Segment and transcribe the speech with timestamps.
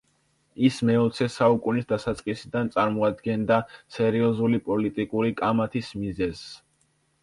[0.69, 3.61] ის მეოცე საუკუნის დასაწყისიდან წარმოადგენდა
[3.99, 6.55] სერიოზული პოლიტიკური კამათის მიზეზს.